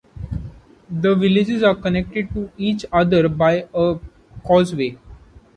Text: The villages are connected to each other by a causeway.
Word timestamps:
The 0.89 1.13
villages 1.13 1.61
are 1.61 1.75
connected 1.75 2.31
to 2.33 2.49
each 2.57 2.87
other 2.91 3.29
by 3.29 3.67
a 3.71 3.99
causeway. 4.43 4.97